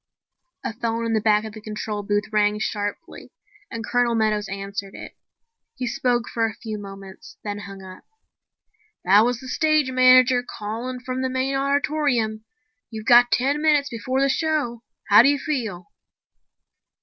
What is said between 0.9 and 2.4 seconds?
in the back of the control booth